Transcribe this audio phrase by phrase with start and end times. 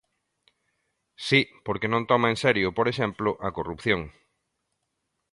[1.27, 4.01] Si, porque non toma en serio, por exemplo, a corrupción.